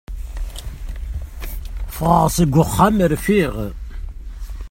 Fɣeɣ 1.95 2.25
seg 2.37 2.53
uxxam 2.63 2.97
rfiɣ. 3.13 3.55